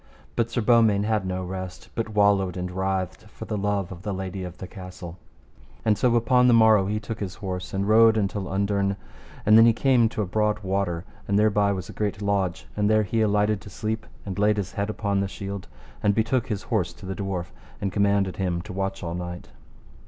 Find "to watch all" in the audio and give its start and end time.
18.63-19.13